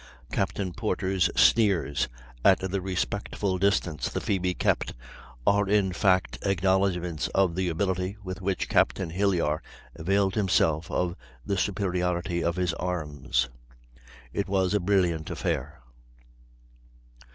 [0.31, 2.07] Captain Porter's sneers
[2.43, 4.95] at the respectful distance the Phoebe kept
[5.45, 9.61] are in fact acknowledgments of the ability with which Captain Hilyar
[9.95, 13.47] availed himself of the superiority of his arms;
[14.33, 15.83] it was a brilliant affair."